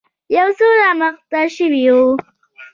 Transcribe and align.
يو 0.35 0.47
څه 0.57 0.65
رامخته 0.79 1.41
شوی 1.55 1.85
و. 1.93 1.97